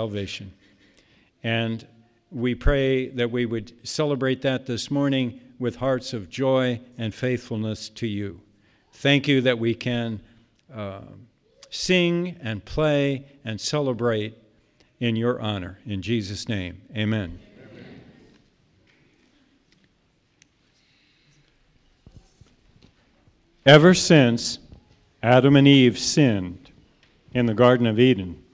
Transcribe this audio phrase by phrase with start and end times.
[0.00, 0.52] salvation.
[1.42, 1.84] And
[2.30, 7.88] we pray that we would celebrate that this morning with hearts of joy and faithfulness
[7.88, 8.40] to you.
[8.92, 10.20] Thank you that we can
[10.72, 11.00] uh,
[11.70, 14.38] sing and play and celebrate
[15.00, 15.80] in your honor.
[15.84, 17.40] In Jesus' name, amen.
[17.58, 18.00] amen.
[23.66, 24.60] Ever since
[25.24, 26.70] Adam and Eve sinned
[27.32, 28.44] in the Garden of Eden,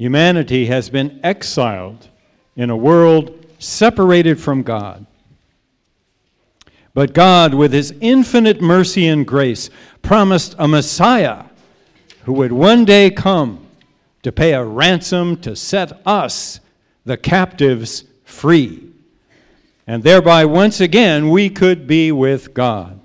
[0.00, 2.08] Humanity has been exiled
[2.56, 5.04] in a world separated from God.
[6.94, 9.68] But God, with his infinite mercy and grace,
[10.00, 11.44] promised a Messiah
[12.24, 13.66] who would one day come
[14.22, 16.60] to pay a ransom to set us,
[17.04, 18.90] the captives, free.
[19.86, 22.98] And thereby, once again, we could be with God.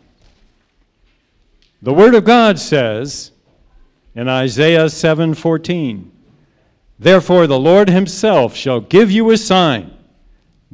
[1.82, 3.32] The Word of God says
[4.16, 6.14] in Isaiah 7:14,
[6.98, 9.92] Therefore, the Lord himself shall give you a sign.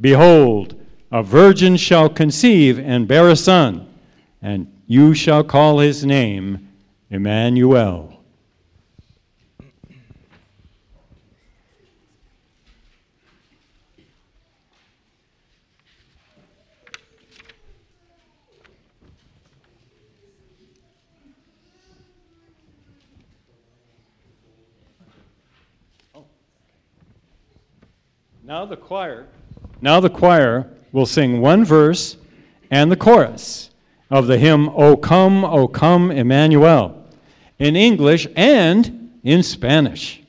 [0.00, 0.74] Behold,
[1.10, 3.88] a virgin shall conceive and bear a son,
[4.40, 6.68] and you shall call his name
[7.10, 8.21] Emmanuel.
[28.52, 29.28] Now the choir,
[29.80, 32.18] now the choir will sing one verse
[32.70, 33.70] and the chorus
[34.10, 37.02] of the hymn O come, O come Emmanuel
[37.58, 40.22] in English and in Spanish.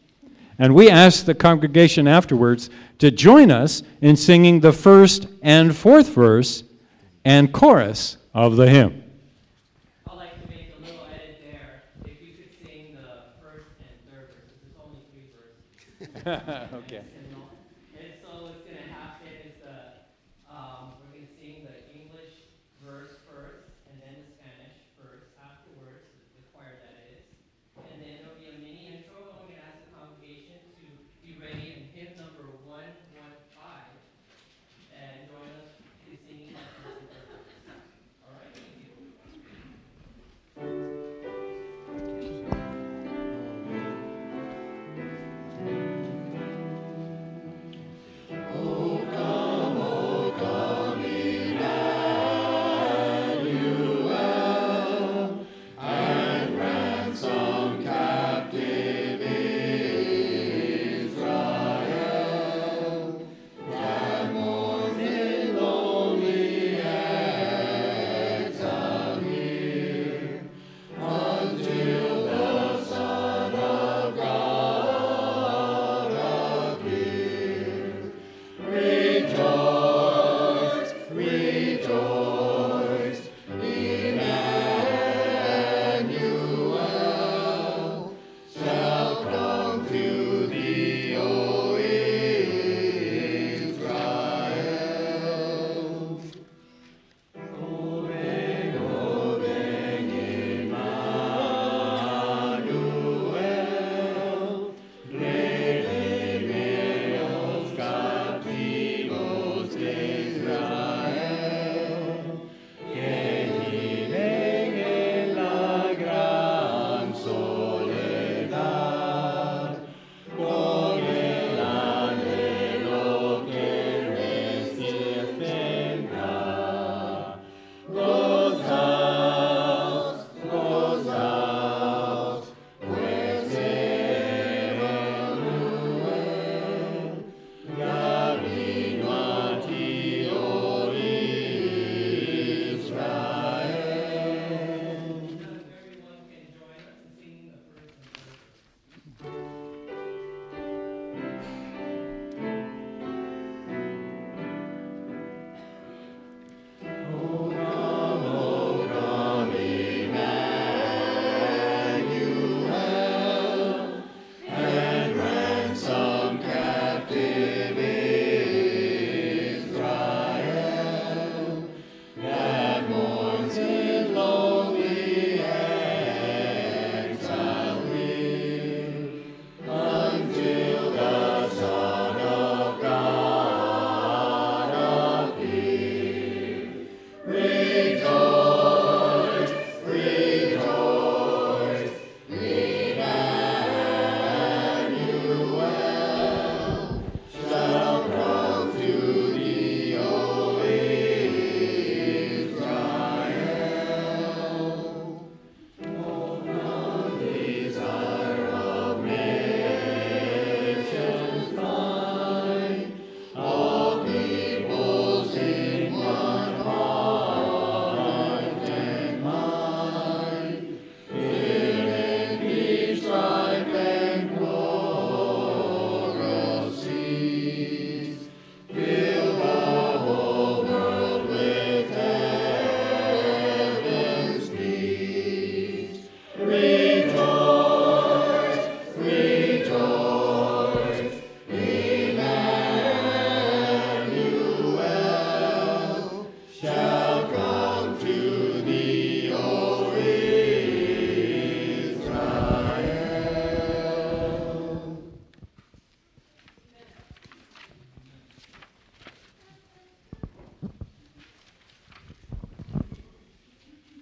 [0.57, 6.07] And we ask the congregation afterwards to join us in singing the first and fourth
[6.15, 6.63] verse
[7.25, 9.03] and chorus of the hymn.
[16.25, 17.42] I'd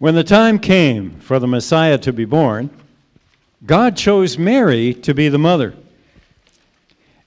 [0.01, 2.71] When the time came for the Messiah to be born,
[3.67, 5.75] God chose Mary to be the mother.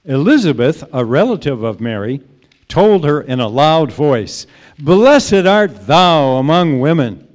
[0.03, 2.19] Elizabeth, a relative of Mary,
[2.67, 4.45] told her in a loud voice,
[4.77, 7.25] Blessed art thou among women,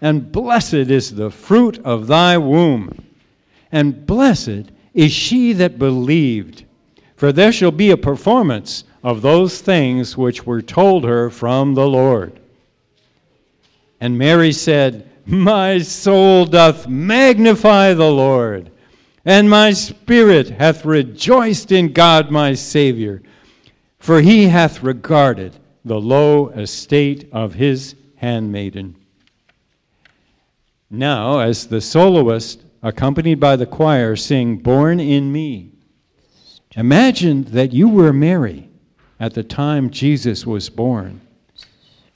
[0.00, 3.04] and blessed is the fruit of thy womb,
[3.70, 6.64] and blessed is she that believed,
[7.14, 11.86] for there shall be a performance of those things which were told her from the
[11.86, 12.40] Lord.
[14.00, 18.70] And Mary said, My soul doth magnify the Lord
[19.28, 23.20] and my spirit hath rejoiced in God my Savior,
[23.98, 25.54] for he hath regarded
[25.84, 28.96] the low estate of his handmaiden.
[30.88, 35.72] Now, as the soloist, accompanied by the choir, sing Born in Me,
[36.74, 38.70] imagine that you were Mary
[39.20, 41.20] at the time Jesus was born,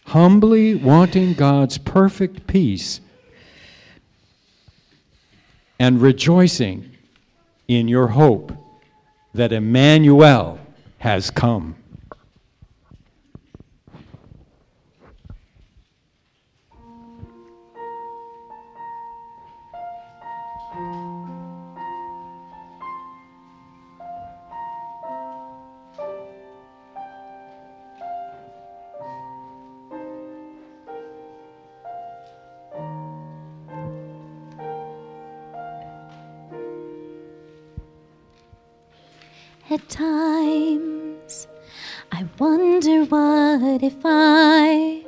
[0.06, 3.00] humbly wanting God's perfect peace
[5.78, 6.90] and rejoicing
[7.69, 8.52] in your hope
[9.34, 10.58] that Emmanuel
[10.99, 11.76] has come.
[39.92, 41.46] Times,
[42.10, 45.04] I wonder what if I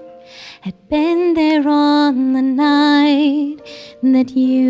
[0.60, 3.56] had been there on the night
[4.02, 4.63] that you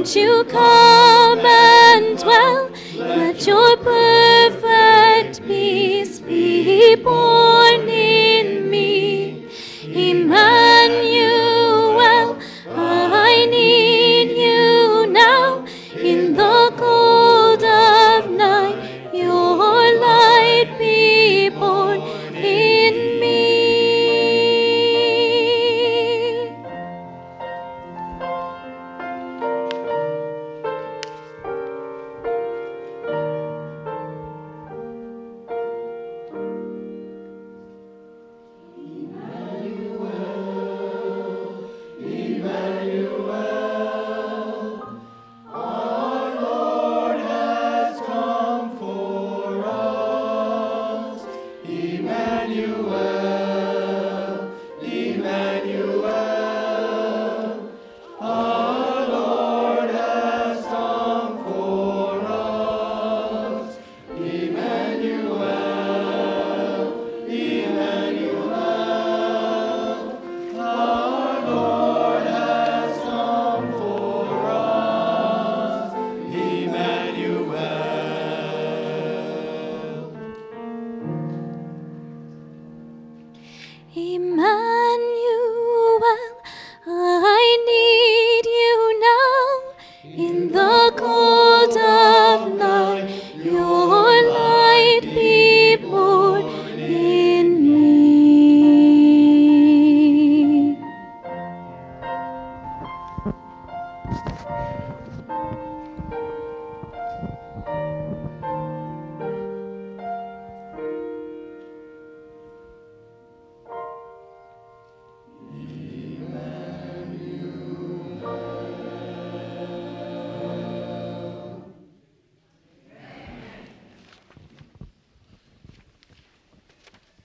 [0.00, 2.70] won't you come and dwell?
[2.96, 7.49] Let your perfect peace be born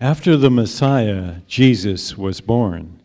[0.06, 3.02] After the Messiah, Jesus, was born,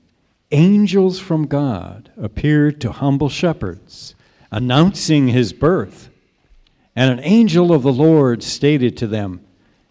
[0.50, 4.14] angels from God appeared to humble shepherds,
[4.50, 6.10] announcing his birth.
[6.94, 9.40] And an angel of the Lord stated to them,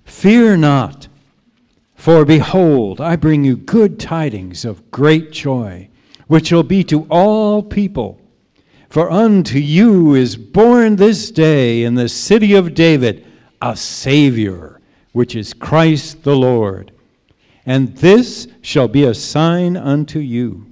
[0.04, 1.08] Fear not,
[1.96, 5.90] for behold, I bring you good tidings of great joy,
[6.28, 8.22] which shall be to all people.
[8.88, 13.26] For unto you is born this day in the city of David
[13.60, 14.80] a Savior,
[15.12, 16.92] which is Christ the Lord.
[17.70, 20.66] And this shall be a sign unto you.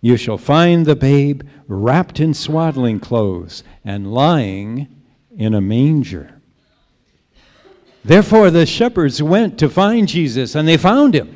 [0.00, 4.86] You shall find the babe wrapped in swaddling clothes and lying
[5.36, 6.40] in a manger.
[8.04, 11.34] Therefore, the shepherds went to find Jesus, and they found him.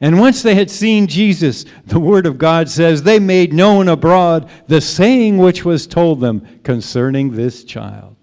[0.00, 4.48] And once they had seen Jesus, the Word of God says, they made known abroad
[4.68, 8.16] the saying which was told them concerning this child.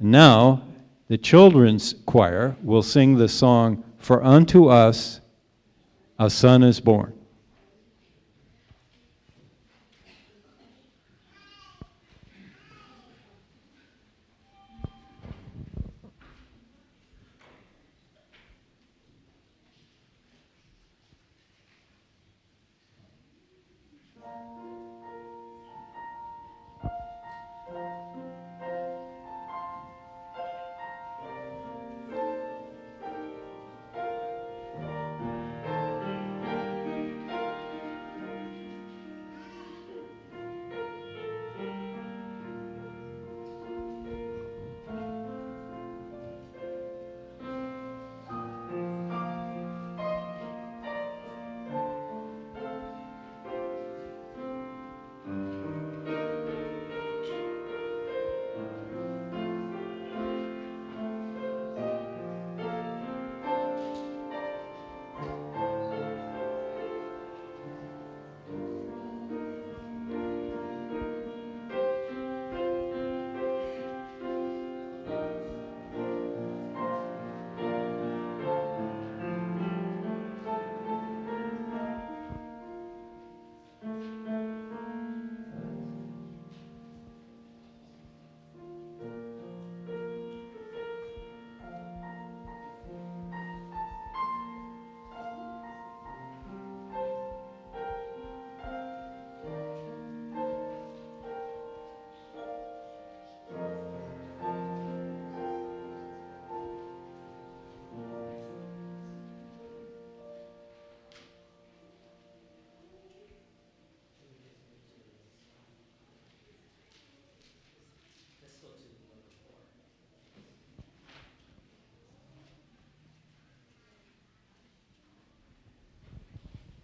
[0.00, 0.64] Now,
[1.06, 5.20] the children's choir will sing the song, For unto us
[6.18, 7.19] a son is born.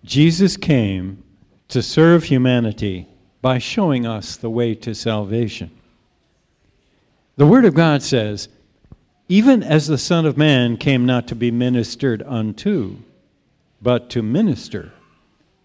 [0.06, 1.24] Jesus came
[1.66, 3.08] to serve humanity
[3.42, 5.70] by showing us the way to salvation.
[7.36, 8.48] The Word of God says,
[9.28, 12.98] even as the Son of Man came not to be ministered unto,
[13.82, 14.92] but to minister,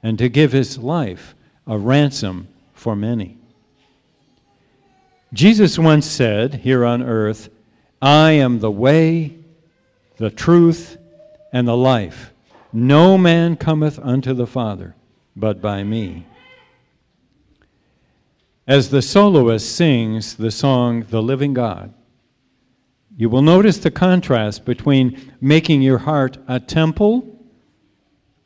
[0.01, 1.35] and to give his life
[1.67, 3.37] a ransom for many.
[5.33, 7.49] Jesus once said here on earth,
[8.01, 9.37] I am the way,
[10.17, 10.97] the truth,
[11.53, 12.33] and the life.
[12.73, 14.95] No man cometh unto the Father
[15.35, 16.25] but by me.
[18.67, 21.93] As the soloist sings the song, The Living God,
[23.17, 27.39] you will notice the contrast between making your heart a temple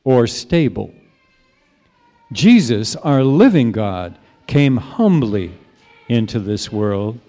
[0.03, 0.93] or stable.
[2.31, 4.17] Jesus, our living God,
[4.47, 5.53] came humbly
[6.07, 7.19] into this world,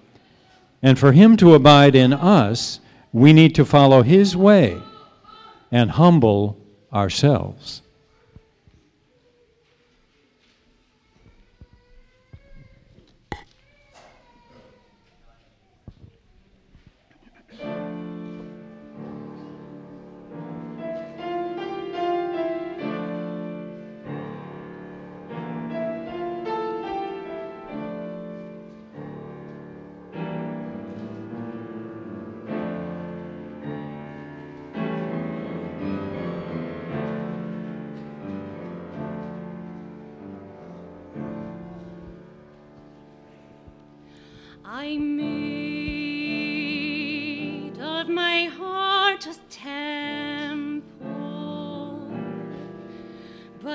[0.83, 2.81] and for him to abide in us,
[3.13, 4.81] we need to follow his way
[5.71, 6.59] and humble
[6.97, 7.83] ourselves.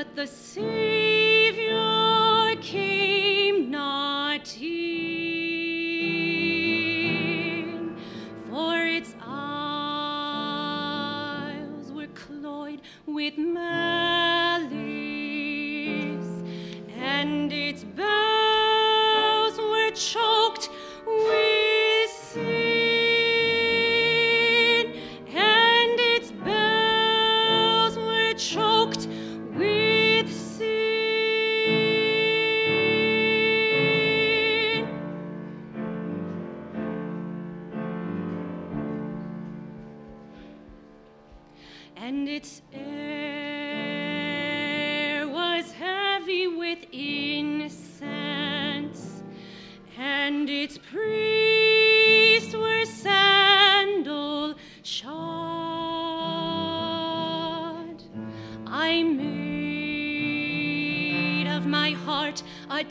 [0.01, 1.00] But the Savior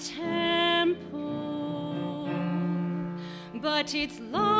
[0.00, 0.98] temple,
[3.60, 4.59] but its light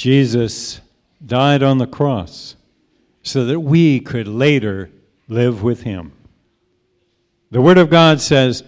[0.00, 0.80] Jesus
[1.26, 2.56] died on the cross
[3.22, 4.90] so that we could later
[5.28, 6.12] live with him.
[7.50, 8.64] The Word of God says,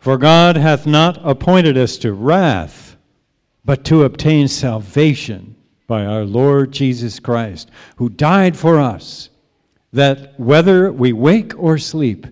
[0.00, 2.96] For God hath not appointed us to wrath,
[3.64, 5.54] but to obtain salvation
[5.86, 9.30] by our Lord Jesus Christ, who died for us,
[9.92, 12.26] that whether we wake or sleep,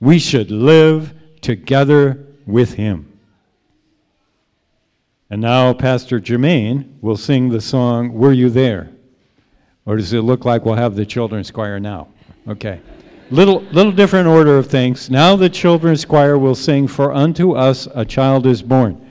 [0.00, 3.09] we should live together with him.
[5.30, 8.90] And now Pastor Jermaine will sing the song, Were You There?
[9.86, 12.08] Or does it look like we'll have the children's choir now?
[12.48, 12.80] Okay.
[13.30, 15.08] Little, little different order of things.
[15.08, 19.09] Now the children's choir will sing, For unto us a child is born.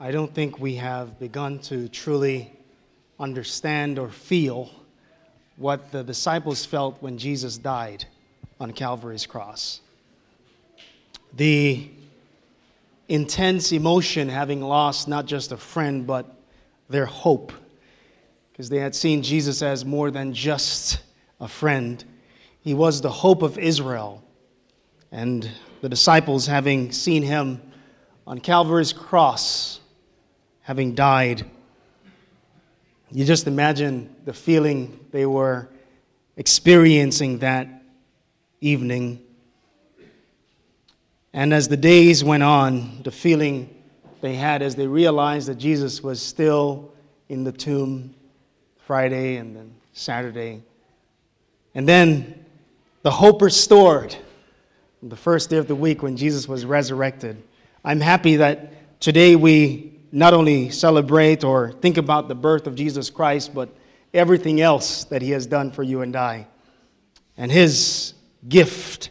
[0.00, 2.52] I don't think we have begun to truly
[3.18, 4.70] understand or feel
[5.56, 8.04] what the disciples felt when Jesus died
[8.60, 9.80] on Calvary's cross.
[11.34, 11.88] The
[13.08, 16.32] intense emotion having lost not just a friend, but
[16.88, 17.52] their hope,
[18.52, 21.00] because they had seen Jesus as more than just
[21.40, 22.04] a friend.
[22.60, 24.22] He was the hope of Israel.
[25.10, 27.60] And the disciples, having seen him
[28.28, 29.80] on Calvary's cross,
[30.68, 31.46] having died,
[33.10, 35.66] you just imagine the feeling they were
[36.36, 37.66] experiencing that
[38.60, 39.18] evening.
[41.32, 43.74] And as the days went on, the feeling
[44.20, 46.92] they had as they realized that Jesus was still
[47.30, 48.14] in the tomb
[48.84, 50.62] Friday and then Saturday.
[51.74, 52.44] And then
[53.00, 54.14] the hope restored
[55.02, 57.42] the first day of the week when Jesus was resurrected.
[57.82, 63.10] I'm happy that today we not only celebrate or think about the birth of Jesus
[63.10, 63.68] Christ, but
[64.14, 66.46] everything else that He has done for you and I.
[67.36, 68.14] And His
[68.48, 69.10] gift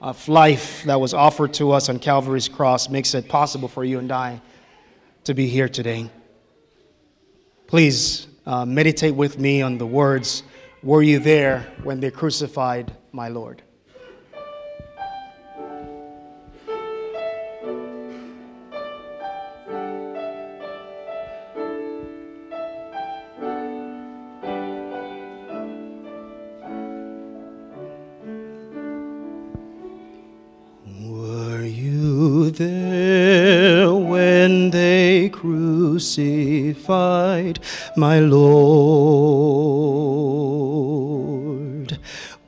[0.00, 3.98] of life that was offered to us on Calvary's cross makes it possible for you
[3.98, 4.40] and I
[5.24, 6.10] to be here today.
[7.66, 10.42] Please uh, meditate with me on the words
[10.82, 13.62] Were you there when they crucified my Lord?
[37.96, 39.64] My Lord?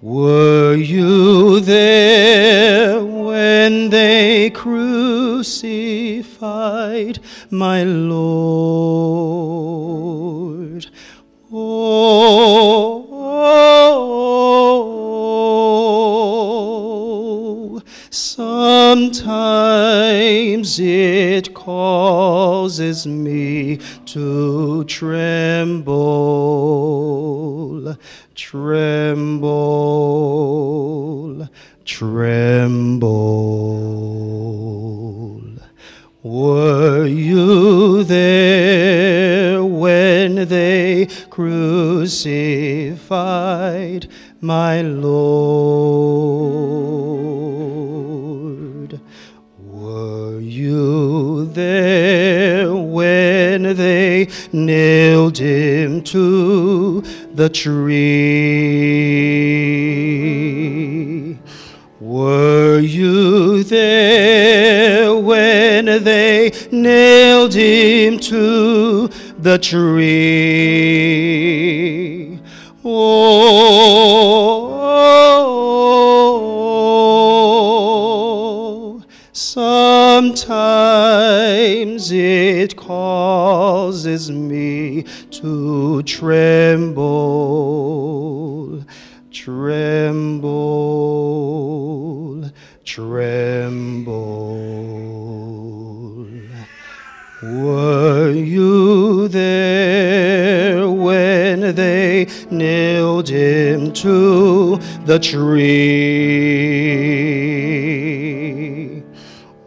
[0.03, 5.47] Were you there when they crucified
[7.51, 9.17] my Lord?
[11.53, 11.83] Oh,
[18.11, 19.19] sometimes
[20.79, 23.36] it causes me
[44.01, 44.09] crucified
[44.41, 45.17] my Lord?
[49.59, 57.03] Were you there when they nailed him to
[57.35, 57.87] the tree?
[62.01, 71.26] Were you there when they nailed him to the tree?
[105.07, 105.63] The tree?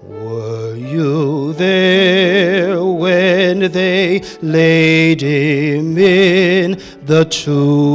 [0.04, 7.89] Were you there when they laid him in the tomb?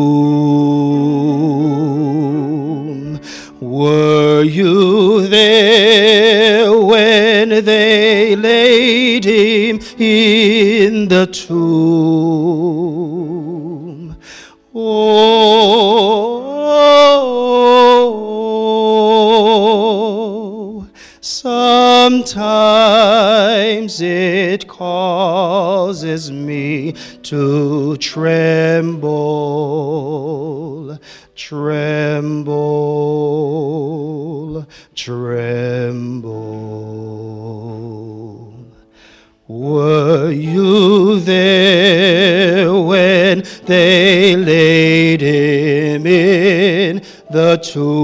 [47.72, 48.03] The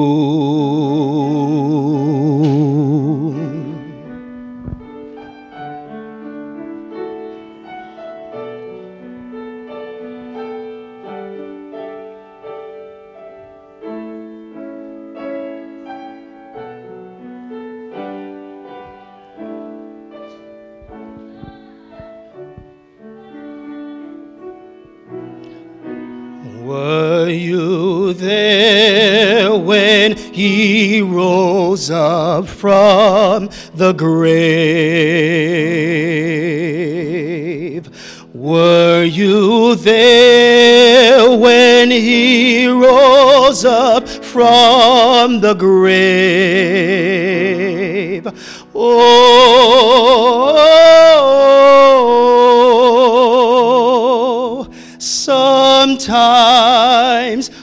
[31.71, 34.21] rose up from the grave?
[38.35, 45.87] Were you there when he rose up from the grave?
[48.75, 49.31] Oh,
[54.99, 56.11] sometimes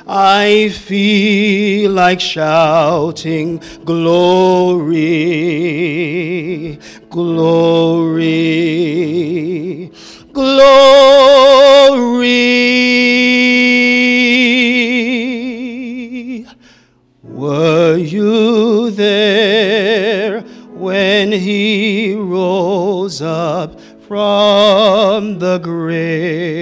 [0.08, 1.57] I feel
[1.98, 5.10] like shouting, Glory,
[7.10, 8.32] glory,
[10.32, 11.08] glory.
[17.24, 20.42] Were you there
[20.86, 26.57] when he rose up from the grave?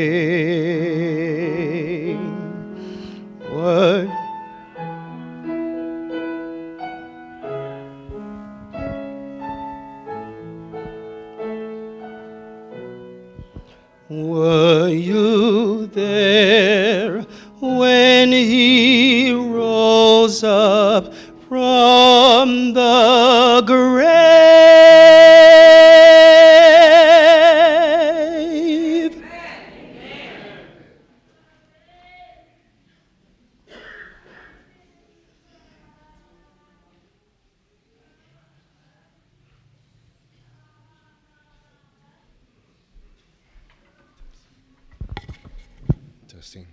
[46.46, 46.68] Testing.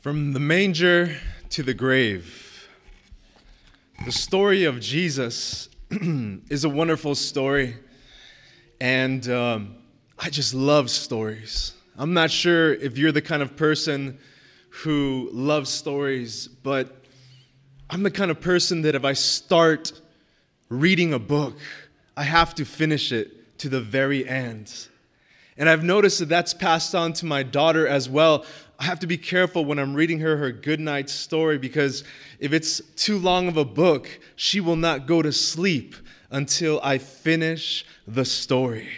[0.00, 1.16] From the manger
[1.50, 2.68] to the grave.
[4.04, 7.76] The story of Jesus is a wonderful story.
[8.80, 9.76] And um,
[10.18, 11.72] I just love stories.
[11.96, 14.18] I'm not sure if you're the kind of person
[14.70, 17.04] who loves stories, but
[17.90, 19.92] I'm the kind of person that if I start
[20.68, 21.58] reading a book,
[22.16, 24.88] I have to finish it to the very end.
[25.58, 28.46] And I've noticed that that's passed on to my daughter as well.
[28.78, 32.04] I have to be careful when I'm reading her her goodnight story because
[32.38, 35.96] if it's too long of a book, she will not go to sleep
[36.30, 38.88] until I finish the story.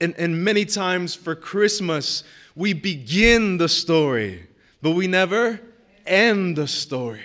[0.00, 2.24] And, and many times for Christmas,
[2.56, 4.48] we begin the story,
[4.80, 5.60] but we never
[6.06, 7.20] end the story.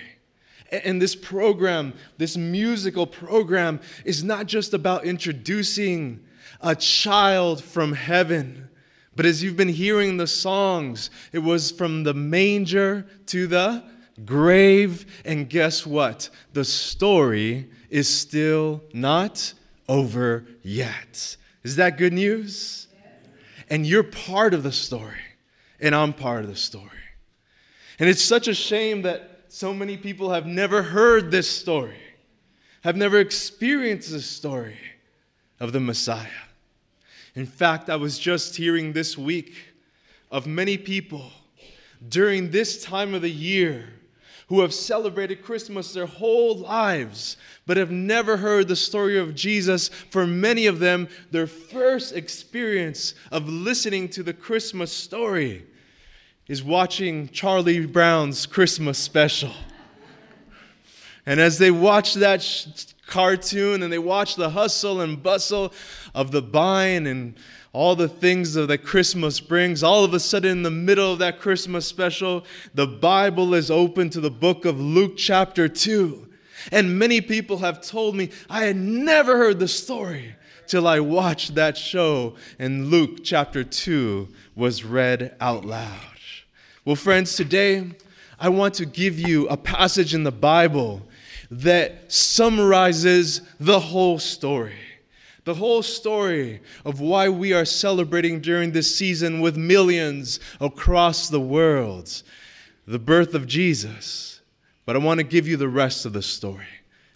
[0.72, 6.25] And this program, this musical program, is not just about introducing
[6.62, 8.70] a child from heaven.
[9.16, 13.84] But as you've been hearing the songs, it was from the manger to the
[14.26, 15.06] grave.
[15.24, 16.30] And guess what?
[16.54, 19.54] The story is still not
[19.88, 21.38] over yet.
[21.64, 22.88] Is that good news?
[23.70, 25.22] And you're part of the story,
[25.80, 26.90] and I'm part of the story.
[27.98, 31.98] And it's such a shame that so many people have never heard this story,
[32.84, 34.78] have never experienced this story
[35.60, 36.28] of the Messiah.
[37.36, 39.56] In fact, I was just hearing this week
[40.32, 41.32] of many people
[42.08, 43.90] during this time of the year
[44.48, 49.90] who have celebrated Christmas their whole lives, but have never heard the story of Jesus.
[49.90, 55.66] For many of them, their first experience of listening to the Christmas story
[56.48, 59.52] is watching Charlie Brown's Christmas special.
[61.26, 62.42] And as they watch that
[63.08, 65.74] cartoon and they watch the hustle and bustle
[66.14, 67.36] of the vine and
[67.74, 71.40] all the things that Christmas brings, all of a sudden in the middle of that
[71.40, 76.28] Christmas special, the Bible is open to the book of Luke chapter 2.
[76.72, 80.36] And many people have told me I had never heard the story
[80.68, 86.00] till I watched that show and Luke chapter 2 was read out loud.
[86.86, 87.92] Well, friends, today
[88.40, 91.02] I want to give you a passage in the Bible
[91.52, 94.76] that summarizes the whole story.
[95.44, 101.40] The whole story of why we are celebrating during this season with millions across the
[101.40, 102.24] world
[102.88, 104.42] the birth of Jesus.
[104.86, 106.68] But I want to give you the rest of the story.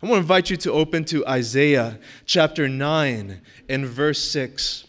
[0.02, 4.88] I want to invite you to open to Isaiah chapter 9 and verse 6.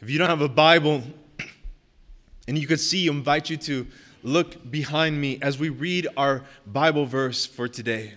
[0.00, 1.02] If you don't have a Bible,
[2.48, 3.86] and you could see, I invite you to
[4.22, 8.14] look behind me as we read our Bible verse for today.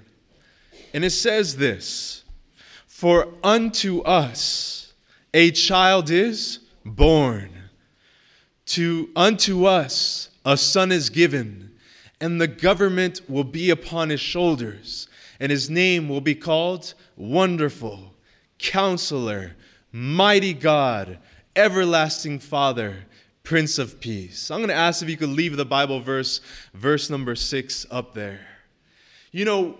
[0.93, 2.23] And it says this
[2.87, 4.93] For unto us
[5.33, 7.51] a child is born,
[8.67, 11.71] to unto us a son is given,
[12.21, 15.07] and the government will be upon his shoulders,
[15.39, 18.13] and his name will be called Wonderful,
[18.59, 19.55] Counselor,
[19.91, 21.19] Mighty God,
[21.55, 23.05] Everlasting Father
[23.43, 24.49] Prince of Peace.
[24.49, 26.39] I'm going to ask if you could leave the Bible verse,
[26.73, 28.39] verse number six, up there.
[29.33, 29.75] You know,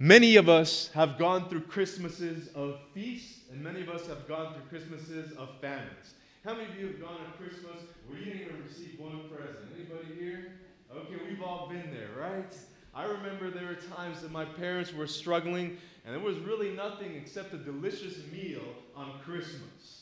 [0.00, 4.54] many of us have gone through Christmases of feasts, and many of us have gone
[4.54, 6.14] through Christmases of famines.
[6.44, 9.68] How many of you have gone to Christmas where you didn't even receive one present?
[9.76, 10.52] Anybody here?
[10.92, 12.56] Okay, we've all been there, right?
[12.92, 17.14] I remember there were times that my parents were struggling, and there was really nothing
[17.14, 18.64] except a delicious meal
[18.96, 19.95] on Christmas.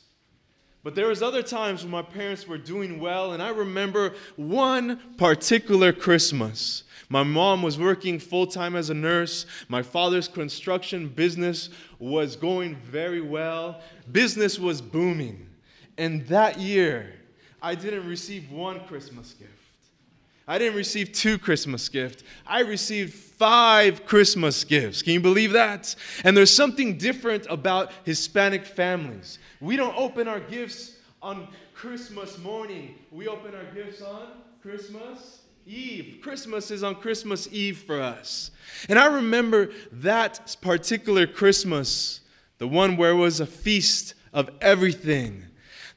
[0.84, 5.00] But there was other times when my parents were doing well, and I remember one
[5.16, 6.84] particular Christmas.
[7.08, 9.46] My mom was working full time as a nurse.
[9.68, 13.80] My father's construction business was going very well.
[14.12, 15.48] Business was booming.
[15.96, 17.14] And that year,
[17.62, 19.63] I didn't receive one Christmas gift.
[20.46, 22.22] I didn't receive two Christmas gifts.
[22.46, 25.02] I received five Christmas gifts.
[25.02, 25.94] Can you believe that?
[26.22, 29.38] And there's something different about Hispanic families.
[29.60, 34.28] We don't open our gifts on Christmas morning, we open our gifts on
[34.62, 36.18] Christmas Eve.
[36.22, 38.50] Christmas is on Christmas Eve for us.
[38.88, 42.20] And I remember that particular Christmas,
[42.58, 45.44] the one where it was a feast of everything.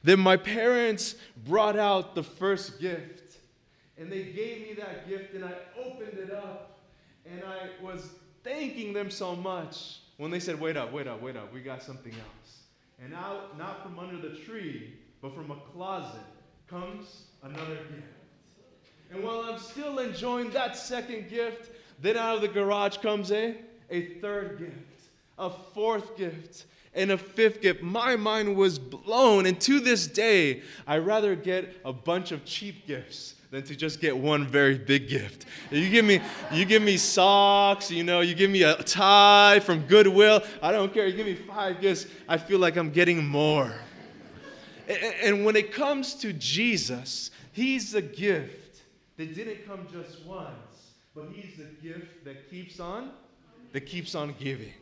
[0.02, 3.17] Then my parents brought out the first gift.
[3.98, 6.78] And they gave me that gift, and I opened it up,
[7.26, 8.10] and I was
[8.44, 11.82] thanking them so much when they said, Wait up, wait up, wait up, we got
[11.82, 12.58] something else.
[13.02, 16.20] And out, not from under the tree, but from a closet,
[16.68, 18.02] comes another gift.
[19.10, 21.70] And while I'm still enjoying that second gift,
[22.00, 23.56] then out of the garage comes a,
[23.90, 27.82] a third gift, a fourth gift, and a fifth gift.
[27.82, 29.46] My mind was blown.
[29.46, 34.00] And to this day, I rather get a bunch of cheap gifts than to just
[34.00, 35.46] get one very big gift.
[35.70, 36.20] You give me,
[36.52, 40.42] you give me socks, you know, you give me a tie from Goodwill.
[40.62, 41.06] I don't care.
[41.06, 42.06] You give me five gifts.
[42.28, 43.72] I feel like I'm getting more.
[45.22, 48.82] And when it comes to Jesus, He's a gift
[49.16, 53.10] that didn't come just once, but He's the gift that keeps on,
[53.72, 54.72] that keeps on giving.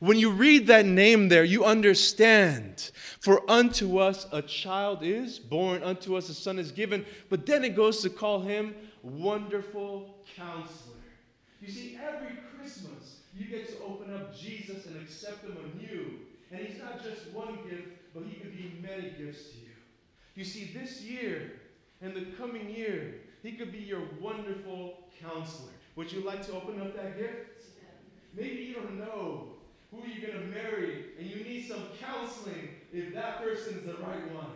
[0.00, 2.90] When you read that name there, you understand.
[3.20, 7.06] For unto us a child is born, unto us a son is given.
[7.30, 10.94] But then it goes to call him Wonderful Counselor.
[11.60, 16.18] You see, every Christmas you get to open up Jesus and accept him anew.
[16.50, 19.70] And he's not just one gift, but he could be many gifts to you.
[20.34, 21.52] You see, this year
[22.00, 25.70] and the coming year, he could be your wonderful counselor.
[25.96, 27.64] Would you like to open up that gift?
[28.36, 29.53] Maybe you don't know
[29.94, 34.32] who you're going to marry, and you need some counseling if that person's the right
[34.32, 34.46] one.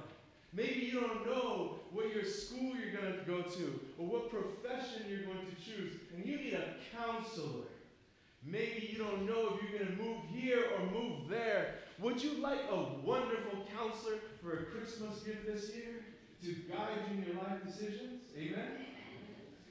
[0.52, 5.02] Maybe you don't know what your school you're going to go to or what profession
[5.08, 7.66] you're going to choose, and you need a counselor.
[8.44, 11.74] Maybe you don't know if you're going to move here or move there.
[12.00, 16.04] Would you like a wonderful counselor for a Christmas gift this year
[16.42, 18.22] to guide you in your life decisions?
[18.36, 18.70] Amen?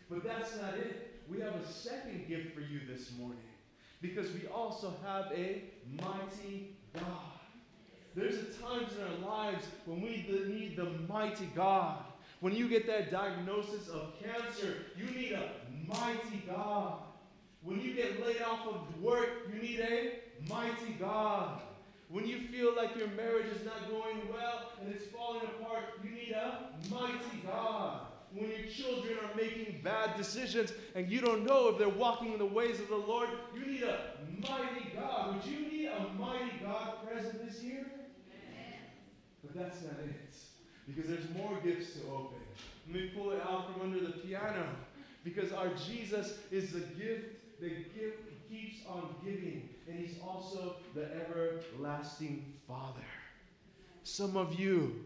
[0.09, 1.21] But that's not it.
[1.29, 3.46] We have a second gift for you this morning
[4.01, 5.63] because we also have a
[6.01, 7.03] mighty God.
[8.15, 12.03] There's times in our lives when we need the mighty God.
[12.39, 15.49] When you get that diagnosis of cancer, you need a
[15.87, 16.99] mighty God.
[17.63, 20.13] When you get laid off of work, you need a
[20.47, 21.61] mighty God.
[22.09, 26.11] When you feel like your marriage is not going well and it's falling apart, you
[26.11, 28.06] need a mighty God
[28.37, 32.39] when your children are making bad decisions and you don't know if they're walking in
[32.39, 33.99] the ways of the Lord, you need a
[34.41, 35.35] mighty God.
[35.35, 37.85] Would you need a mighty God present this year?
[39.43, 40.35] But that's not it.
[40.87, 42.37] Because there's more gifts to open.
[42.87, 44.65] Let me pull it out from under the piano.
[45.23, 47.93] Because our Jesus is the gift that
[48.49, 49.69] keeps on giving.
[49.87, 53.01] And he's also the everlasting Father.
[54.03, 55.03] Some of you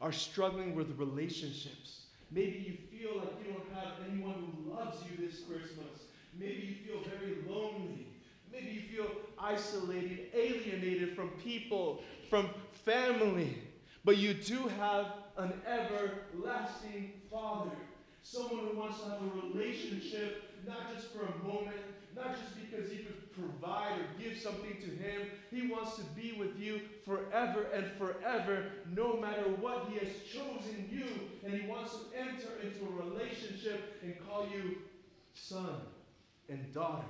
[0.00, 2.03] are struggling with relationships.
[2.34, 6.08] Maybe you feel like you don't have anyone who loves you this Christmas.
[6.36, 8.08] Maybe you feel very lonely.
[8.52, 12.50] Maybe you feel isolated, alienated from people, from
[12.84, 13.56] family.
[14.04, 15.06] But you do have
[15.38, 17.70] an everlasting Father.
[18.22, 21.76] Someone who wants to have a relationship, not just for a moment,
[22.16, 25.28] not just because you could provide or give something to Him.
[25.50, 29.88] He wants to be with you forever and forever, no matter what.
[29.90, 31.06] He has chosen you,
[31.44, 34.78] and He wants to enter into a relationship and call you
[35.34, 35.80] son
[36.48, 37.04] and daughter.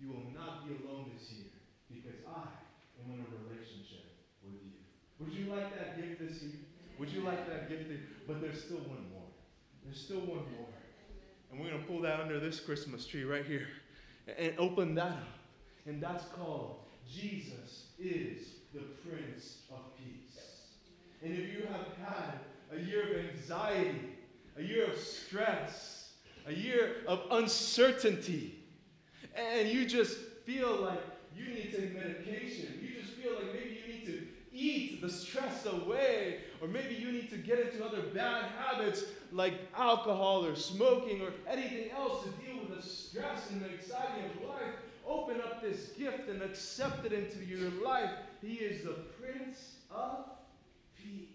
[0.00, 1.52] You will not be alone this year
[1.88, 2.48] because I
[3.00, 4.04] am in a relationship
[4.44, 4.76] with you.
[5.20, 6.60] Would you like that gift this year?
[6.98, 7.90] Would you like that gift?
[8.28, 9.22] But there's still one more.
[9.84, 10.68] There's still one more.
[11.50, 13.68] And we're going to pull that under this Christmas tree right here
[14.38, 15.18] and open that up.
[15.86, 16.78] And that's called
[17.12, 20.40] Jesus is the Prince of Peace.
[21.22, 22.38] And if you have had
[22.72, 24.00] a year of anxiety,
[24.56, 26.12] a year of stress,
[26.46, 28.64] a year of uncertainty.
[29.34, 31.00] And you just feel like
[31.36, 32.78] you need to take medication.
[32.80, 37.10] You just feel like maybe you need to eat the stress away, or maybe you
[37.10, 42.30] need to get into other bad habits like alcohol or smoking or anything else to
[42.44, 44.74] deal with the stress and the anxiety of life.
[45.06, 48.10] Open up this gift and accept it into your life.
[48.40, 50.24] He is the Prince of
[50.96, 51.28] Peace.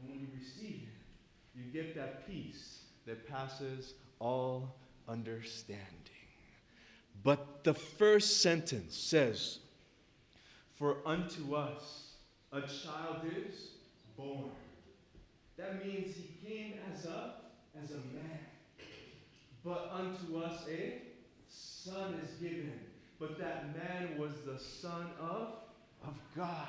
[0.00, 4.76] And when you receive it, you get that peace that passes all
[5.08, 5.84] understanding.
[7.22, 9.58] But the first sentence says,
[10.78, 12.12] For unto us
[12.52, 13.70] a child is
[14.16, 14.50] born.
[15.56, 17.34] That means he came as a,
[17.82, 18.38] as a man.
[19.64, 21.02] But unto us a
[21.48, 22.78] son is given.
[23.18, 25.48] But that man was the son of,
[26.06, 26.68] of God.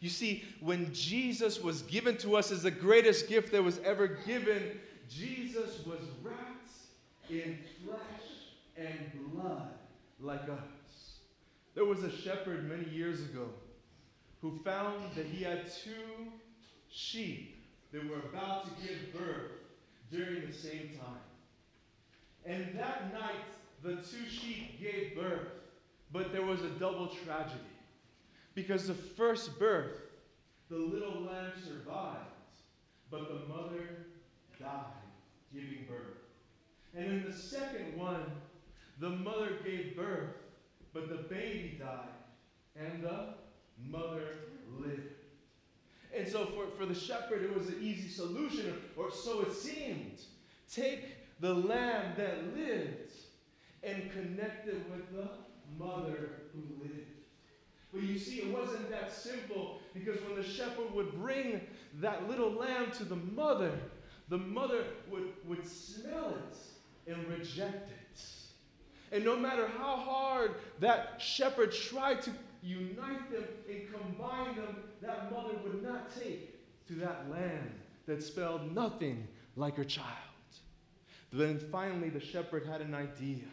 [0.00, 4.06] You see, when Jesus was given to us as the greatest gift that was ever
[4.26, 4.80] given,
[5.10, 6.70] Jesus was wrapped
[7.28, 7.98] in flesh
[8.78, 8.98] and
[9.34, 9.68] blood
[10.20, 10.81] like us.
[11.74, 13.48] There was a shepherd many years ago
[14.40, 16.26] who found that he had two
[16.90, 19.52] sheep that were about to give birth
[20.10, 21.22] during the same time.
[22.44, 23.44] And that night,
[23.82, 25.48] the two sheep gave birth,
[26.12, 27.60] but there was a double tragedy.
[28.54, 30.00] Because the first birth,
[30.68, 32.18] the little lamb survived,
[33.10, 34.06] but the mother
[34.58, 35.02] died
[35.52, 36.18] giving birth.
[36.94, 38.24] And in the second one,
[38.98, 40.34] the mother gave birth,
[40.92, 42.08] but the baby died,
[42.76, 43.34] and the
[43.88, 44.22] mother
[44.78, 45.00] lived.
[46.16, 50.20] And so for, for the shepherd, it was an easy solution, or so it seemed.
[50.70, 53.12] Take the lamb that lived
[53.82, 55.28] and connect it with the
[55.78, 57.08] mother who lived.
[57.92, 61.60] But you see, it wasn't that simple because when the shepherd would bring
[62.00, 63.72] that little lamb to the mother,
[64.28, 68.01] the mother would, would smell it and reject it.
[69.12, 72.30] And no matter how hard that shepherd tried to
[72.62, 76.58] unite them and combine them, that mother would not take
[76.88, 77.70] to that lamb
[78.06, 80.08] that spelled nothing like her child.
[81.30, 83.44] Then finally, the shepherd had an idea.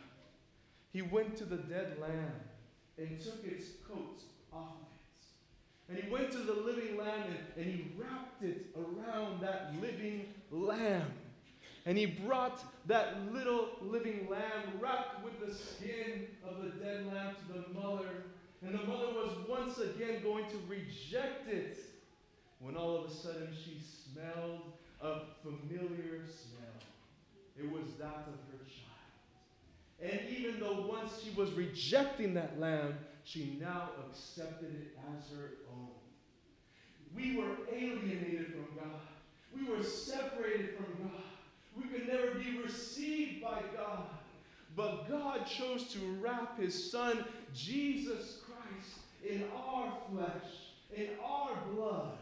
[0.91, 2.33] He went to the dead lamb
[2.97, 4.87] and took its coat off of
[5.91, 5.93] it.
[5.93, 10.25] And he went to the living lamb and, and he wrapped it around that living
[10.51, 11.11] lamb.
[11.89, 17.35] And he brought that little living lamb wrapped with the skin of the dead lamb
[17.35, 18.25] to the mother.
[18.61, 21.79] And the mother was once again going to reject it
[22.59, 24.61] when all of a sudden she smelled
[25.01, 26.77] a familiar smell.
[27.57, 30.13] It was that of her child.
[30.13, 35.53] And even though once she was rejecting that lamb, she now accepted it as her
[35.73, 35.89] own.
[37.15, 39.01] We were alienated from God.
[39.57, 41.23] We were separated from God.
[41.75, 44.03] We could never be received by God.
[44.75, 52.17] But God chose to wrap his son, Jesus Christ, in our flesh, in our blood.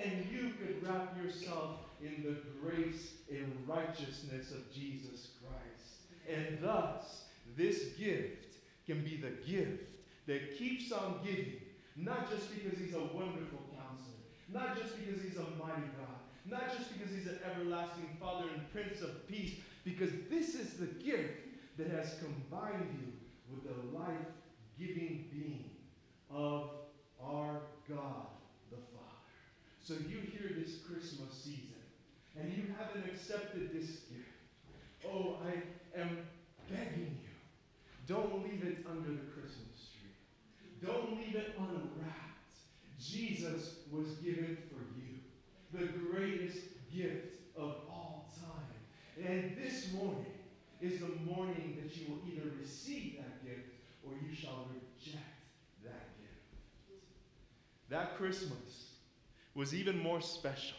[0.00, 5.98] And you could wrap yourself in the grace and righteousness of Jesus Christ.
[6.28, 7.24] And thus,
[7.56, 8.56] this gift
[8.86, 9.90] can be the gift
[10.26, 11.54] that keeps on giving,
[11.96, 16.18] not just because he's a wonderful counselor, not just because he's a mighty God,
[16.50, 20.86] not just because he's an everlasting Father and Prince of Peace, because this is the
[20.86, 21.32] gift
[21.76, 23.12] that has combined you
[23.50, 24.26] with the life
[24.78, 25.70] giving being
[26.30, 26.70] of
[27.22, 28.26] our God
[28.70, 29.28] the Father.
[29.82, 31.78] So you hear this Christmas season
[32.40, 34.28] and you haven't accepted this gift.
[35.06, 36.18] Oh, I am
[36.70, 37.28] begging you.
[38.06, 40.86] Don't leave it under the Christmas tree.
[40.86, 42.28] Don't leave it unwrapped.
[43.00, 44.97] Jesus was given for you,
[45.72, 46.58] the greatest
[46.94, 49.26] gift of all time.
[49.28, 50.26] And this morning
[50.80, 53.68] is the morning that you will either receive that gift
[54.04, 55.24] or you shall reject
[55.84, 57.02] that gift.
[57.90, 58.92] That Christmas
[59.54, 60.76] was even more special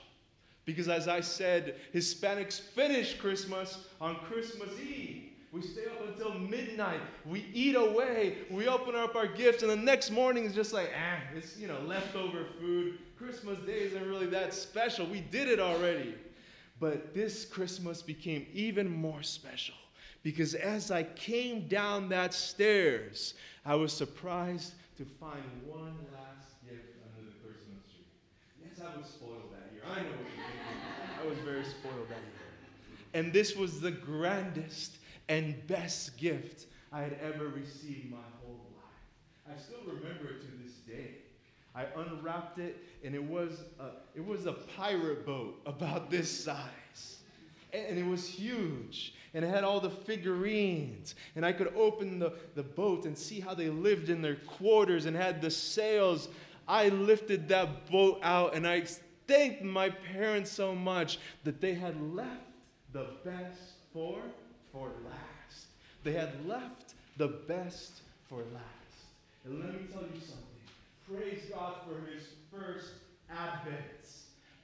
[0.66, 5.24] because, as I said, Hispanics finish Christmas on Christmas Eve.
[5.52, 7.02] We stay up until midnight.
[7.26, 8.38] We eat away.
[8.52, 11.68] We open up our gifts, and the next morning is just like, ah, it's you
[11.68, 13.00] know leftover food.
[13.20, 15.06] Christmas Day isn't really that special.
[15.06, 16.16] We did it already.
[16.80, 19.76] But this Christmas became even more special
[20.24, 23.34] because as I came down that stairs,
[23.66, 28.06] I was surprised to find one last gift under the Christmas tree.
[28.64, 29.84] Yes, I was spoiled that year.
[29.86, 31.22] I know what you're thinking.
[31.22, 33.14] I was very spoiled that year.
[33.14, 34.96] And this was the grandest
[35.28, 39.58] and best gift I had ever received my whole life.
[39.58, 41.16] I still remember it to this day.
[41.76, 47.18] I unwrapped it, and it was a, it was a pirate boat about this size.
[47.72, 49.14] And, it was huge.
[49.34, 51.14] And it had all the figurines.
[51.36, 55.06] And I could open the, the boat and see how they lived in their quarters
[55.06, 56.30] and had the sails.
[56.68, 58.86] I lifted that boat out and I
[59.28, 62.42] thanked my parents so much that they had left
[62.92, 64.20] the best for
[64.72, 65.68] for last.
[66.04, 68.66] They had left the best for last.
[69.46, 70.49] And let me tell you something.
[71.12, 72.91] Praise God for his first
[73.32, 73.78] advent.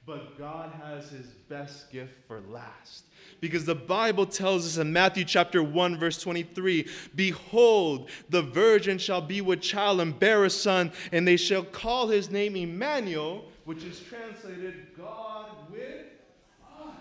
[0.06, 3.06] But God has his best gift for last.
[3.40, 6.86] Because the Bible tells us in Matthew chapter 1, verse 23
[7.16, 12.06] Behold, the virgin shall be with child and bear a son, and they shall call
[12.06, 16.06] his name Emmanuel, which is translated God with
[16.80, 16.94] us.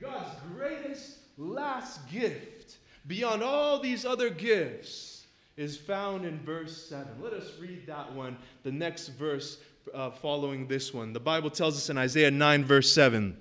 [0.00, 5.13] God's greatest last gift, beyond all these other gifts,
[5.56, 7.06] is found in verse 7.
[7.20, 9.58] Let us read that one, the next verse
[9.92, 11.12] uh, following this one.
[11.12, 13.36] The Bible tells us in Isaiah 9, verse 7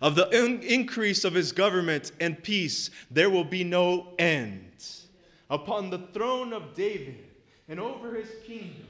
[0.00, 4.68] Of the in- increase of his government and peace, there will be no end.
[5.48, 7.24] Upon the throne of David
[7.68, 8.88] and over his kingdom,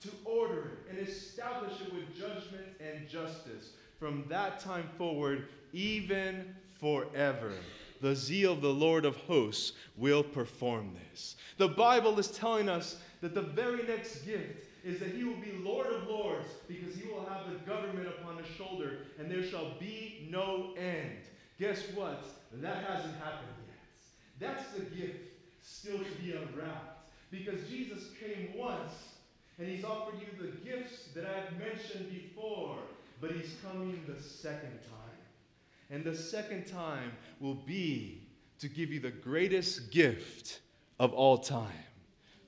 [0.00, 6.54] to order it and establish it with judgment and justice from that time forward, even
[6.80, 7.52] forever.
[8.00, 11.36] The zeal of the Lord of hosts will perform this.
[11.56, 15.52] The Bible is telling us that the very next gift is that he will be
[15.62, 19.72] Lord of lords because he will have the government upon his shoulder and there shall
[19.80, 21.18] be no end.
[21.58, 22.24] Guess what?
[22.62, 23.78] That hasn't happened yet.
[24.38, 25.18] That's the gift
[25.62, 28.92] still to be unwrapped because Jesus came once
[29.58, 32.76] and he's offered you the gifts that I've mentioned before,
[33.20, 34.97] but he's coming the second time.
[35.90, 38.28] And the second time will be
[38.58, 40.60] to give you the greatest gift
[41.00, 41.66] of all time,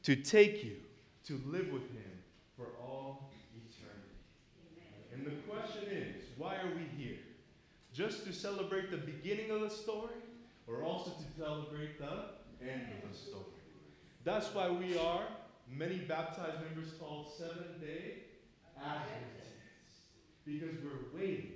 [0.02, 0.76] to take you
[1.24, 2.10] to live with him
[2.56, 4.18] for all eternity.
[5.14, 7.18] And the question is, why are we here?
[7.94, 10.14] Just to celebrate the beginning of the story,
[10.66, 13.44] or also to celebrate the end of the story?
[14.24, 15.22] That's why we are,
[15.68, 18.24] many baptized members called seven day
[18.76, 20.00] Adventists,
[20.44, 21.52] because we're waiting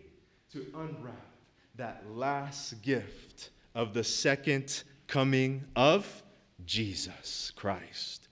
[0.53, 1.34] to unwrap
[1.77, 6.23] that last gift of the second coming of
[6.65, 8.29] Jesus Christ.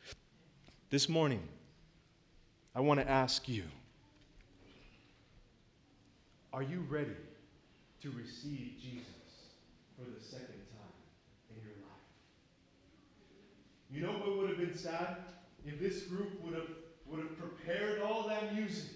[0.90, 1.42] This morning,
[2.74, 3.64] I want to ask you
[6.52, 7.16] Are you ready
[8.02, 9.06] to receive Jesus
[9.96, 10.94] for the second time
[11.50, 12.04] in your life?
[13.90, 15.16] You know what would have been sad?
[15.66, 16.68] If this group would have,
[17.06, 18.90] would have prepared all that music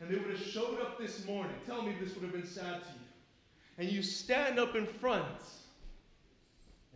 [0.00, 1.56] and they would have showed up this morning.
[1.66, 3.05] Tell me this would have been sad to you
[3.78, 5.24] and you stand up in front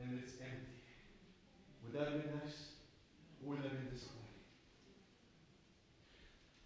[0.03, 0.57] and it's empty.
[1.85, 2.71] Would that have been nice?
[3.45, 4.21] Or would that have been disappointing?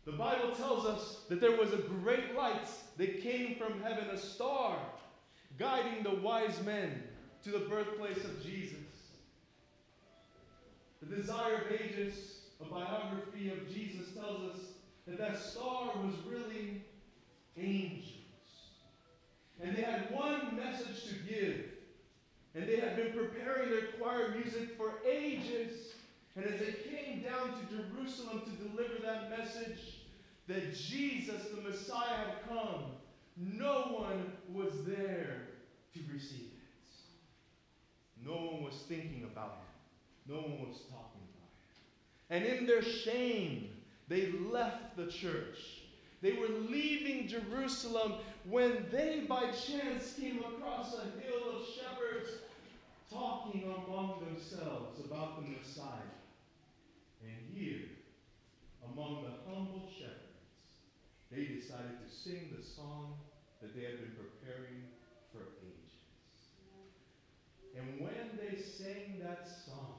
[0.04, 4.18] The Bible tells us that there was a great light that came from heaven, a
[4.18, 4.76] star,
[5.58, 7.02] guiding the wise men
[7.42, 8.78] to the birthplace of Jesus.
[11.02, 14.60] The Desire of Ages, a biography of Jesus, tells us
[15.06, 16.82] that that star was really
[17.56, 18.13] angels.
[19.64, 21.64] And they had one message to give.
[22.54, 25.94] And they had been preparing their choir music for ages.
[26.36, 30.00] And as they came down to Jerusalem to deliver that message
[30.48, 32.84] that Jesus, the Messiah, had come,
[33.36, 35.48] no one was there
[35.94, 38.24] to receive it.
[38.24, 39.62] No one was thinking about
[40.26, 40.34] him.
[40.34, 42.44] No one was talking about him.
[42.44, 43.70] And in their shame,
[44.08, 45.83] they left the church.
[46.24, 48.14] They were leaving Jerusalem
[48.48, 52.30] when they by chance came across a hill of shepherds
[53.12, 56.16] talking among themselves about the Messiah.
[57.22, 57.90] And here,
[58.90, 60.48] among the humble shepherds,
[61.30, 63.18] they decided to sing the song
[63.60, 64.80] that they had been preparing
[65.30, 65.92] for ages.
[67.76, 69.96] And when they sang that song,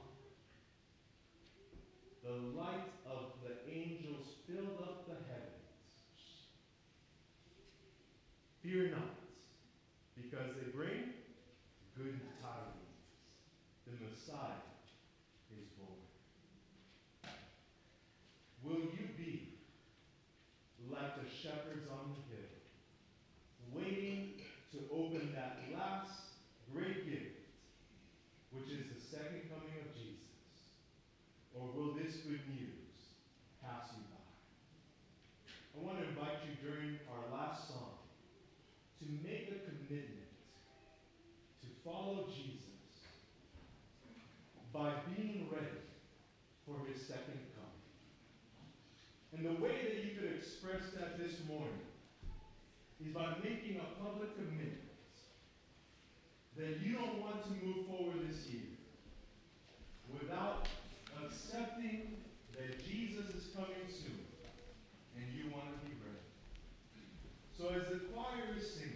[2.24, 5.56] the light of the angels filled up the heavens
[8.66, 9.14] Fear not,
[10.16, 11.14] because they bring
[11.96, 12.98] good tidings.
[13.86, 14.58] The Messiah
[15.54, 16.02] is born.
[18.64, 19.54] Will you be
[20.90, 22.50] like the shepherds on the hill,
[23.72, 24.32] waiting
[24.72, 26.34] to open that last
[26.74, 27.46] great gift,
[28.50, 30.26] which is the second coming of Jesus?
[31.54, 33.14] Or will this good news
[33.62, 34.26] pass you by?
[35.78, 37.96] I want to invite you during our last song
[39.00, 40.32] to make a commitment
[41.60, 42.56] to follow Jesus
[44.72, 45.84] by being ready
[46.66, 47.86] for his second coming.
[49.36, 51.84] And the way that you could express that this morning
[53.04, 54.80] is by making a public commitment
[56.56, 58.72] that you don't want to move forward this year
[60.10, 60.68] without
[61.22, 62.16] accepting
[62.56, 64.24] that Jesus is coming soon
[65.16, 66.24] and you want to be ready.
[67.58, 68.95] So as the choir is singing,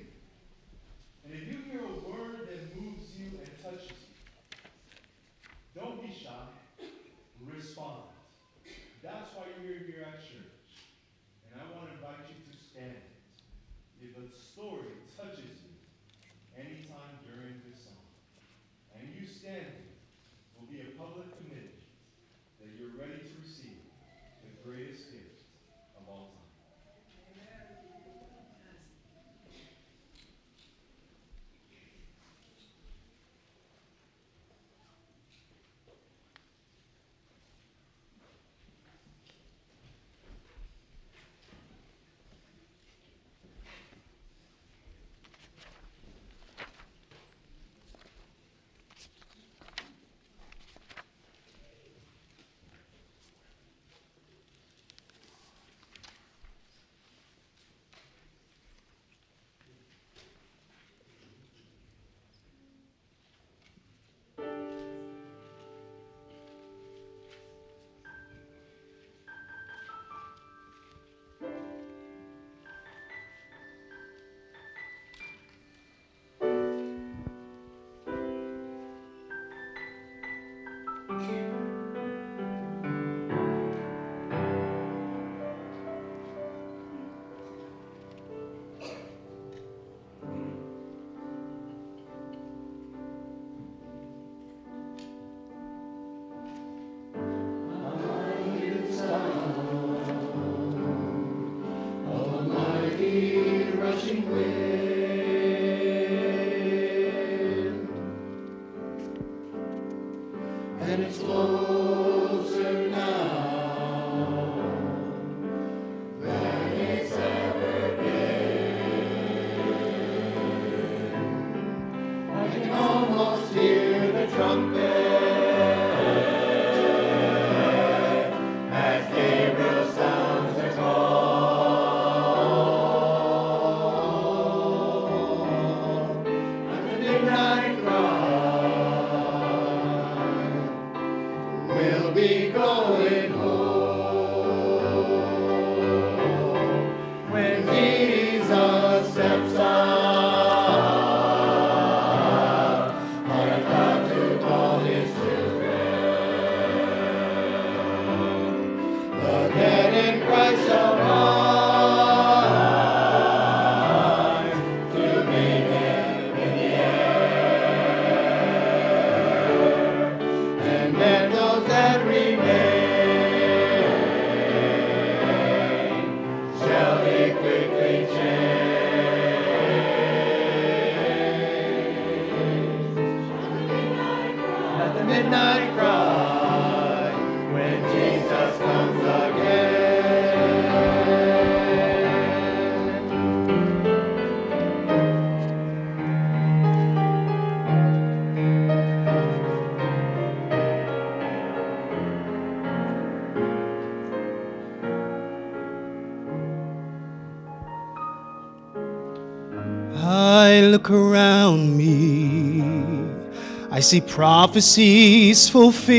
[213.80, 215.96] I see prophecies fulfilled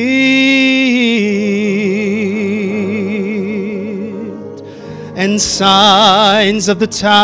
[5.17, 7.15] and signs of the times.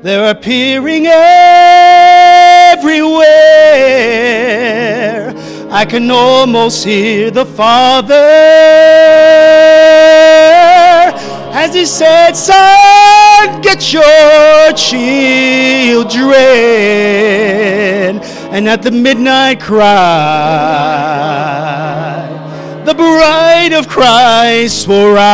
[0.00, 1.18] They're appearing everywhere.
[5.70, 8.14] I can almost hear the Father
[11.52, 16.32] as he said, Son, get your children.
[18.52, 19.86] And at the midnight cry,
[22.84, 25.32] the bride of Christ will oh, rise.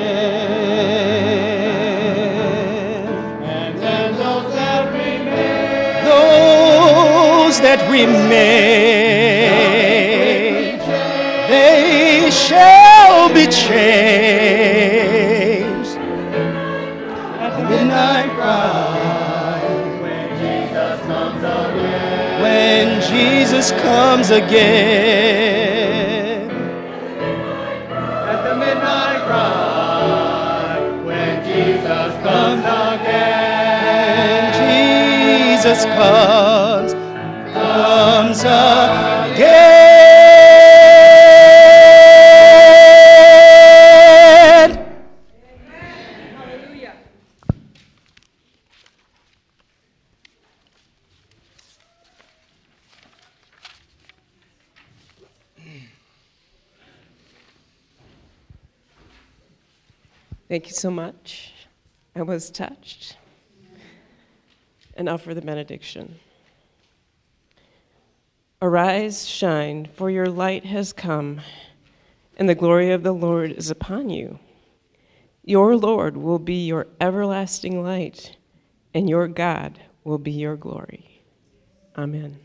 [3.42, 9.05] And then those that remain, Those that remain,
[23.66, 25.40] Jesus comes again.
[27.90, 34.52] At the midnight cry, when Jesus comes again.
[34.52, 36.65] When Jesus comes
[60.66, 61.52] Thank you so much.
[62.16, 63.16] I was touched.
[64.94, 66.18] And now for the benediction.
[68.60, 71.40] Arise, shine, for your light has come,
[72.36, 74.40] and the glory of the Lord is upon you.
[75.44, 78.36] Your Lord will be your everlasting light,
[78.92, 81.22] and your God will be your glory.
[81.96, 82.40] Amen.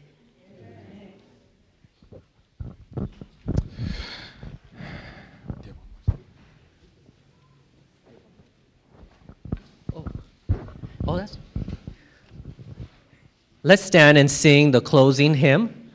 [13.63, 15.91] Let's stand and sing the closing hymn,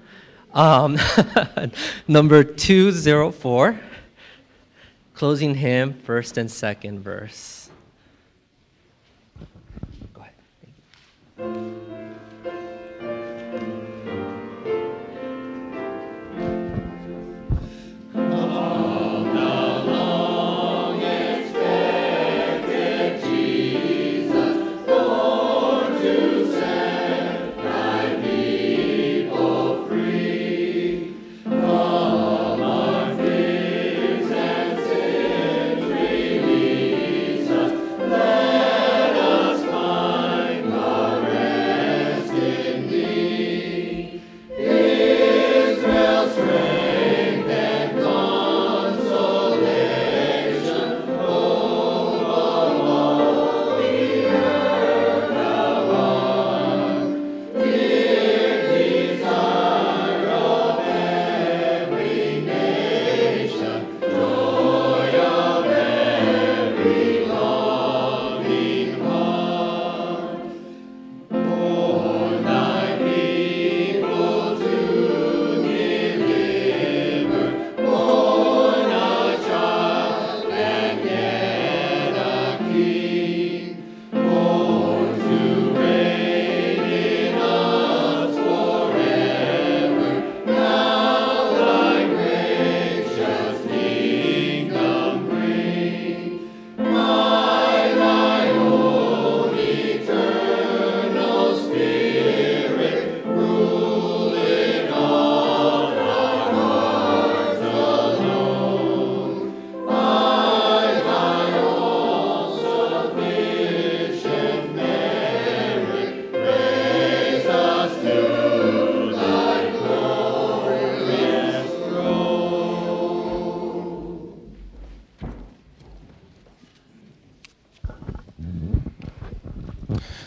[0.55, 0.99] um,
[2.09, 3.81] number 204.
[5.15, 7.71] Closing hymn, first and second verse.
[10.13, 10.25] Go
[11.39, 11.86] ahead.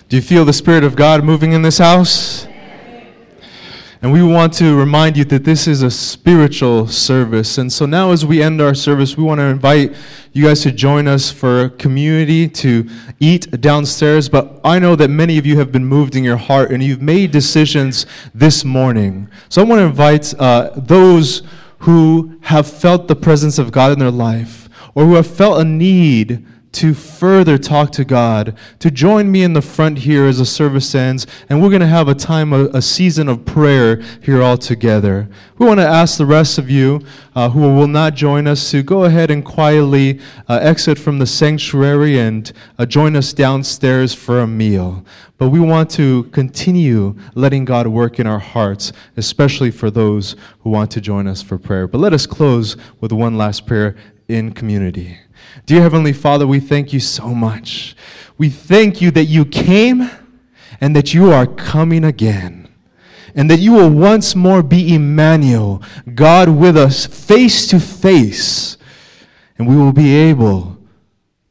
[0.09, 2.47] Do you feel the Spirit of God moving in this house?
[4.01, 7.59] And we want to remind you that this is a spiritual service.
[7.59, 9.95] And so now, as we end our service, we want to invite
[10.33, 12.89] you guys to join us for community to
[13.19, 14.29] eat downstairs.
[14.29, 17.03] But I know that many of you have been moved in your heart and you've
[17.03, 19.29] made decisions this morning.
[19.47, 21.43] So I want to invite uh, those
[21.79, 25.63] who have felt the presence of God in their life or who have felt a
[25.63, 30.45] need to further talk to God, to join me in the front here as the
[30.45, 34.41] service ends, and we're going to have a time, a, a season of prayer here
[34.41, 35.27] all together.
[35.57, 37.01] We want to ask the rest of you
[37.35, 41.25] uh, who will not join us to go ahead and quietly uh, exit from the
[41.25, 45.03] sanctuary and uh, join us downstairs for a meal.
[45.37, 50.69] But we want to continue letting God work in our hearts, especially for those who
[50.69, 51.87] want to join us for prayer.
[51.87, 53.95] But let us close with one last prayer
[54.27, 55.17] in community.
[55.65, 57.95] Dear Heavenly Father, we thank you so much.
[58.37, 60.09] We thank you that you came
[60.81, 62.67] and that you are coming again.
[63.35, 65.83] And that you will once more be Emmanuel,
[66.15, 68.77] God with us, face to face.
[69.57, 70.77] And we will be able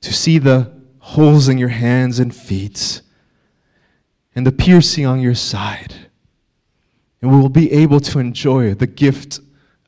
[0.01, 3.01] to see the holes in your hands and feet
[4.34, 5.95] and the piercing on your side.
[7.20, 9.41] And we will be able to enjoy the gift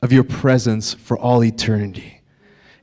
[0.03, 2.20] of your presence for all eternity.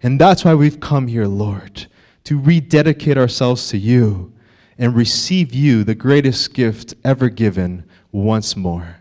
[0.03, 1.87] And that's why we've come here, Lord,
[2.25, 4.33] to rededicate ourselves to you
[4.77, 8.97] and receive you, the greatest gift ever given, once more.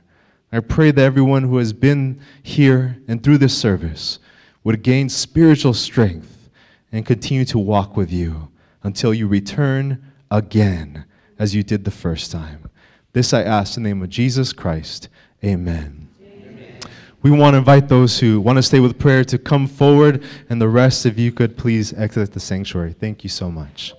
[0.53, 4.19] I pray that everyone who has been here and through this service
[4.65, 6.49] would gain spiritual strength
[6.93, 8.49] and continue to walk with you
[8.83, 11.05] until you return again
[11.39, 12.71] as you did the first time.
[13.13, 15.09] This I ask in the name of Jesus Christ.
[15.45, 16.09] Amen.
[17.27, 20.63] We want to invite those who want to stay with prayer to come forward, and
[20.63, 22.93] the rest, if you could please exit the sanctuary.
[22.93, 23.95] Thank you so much.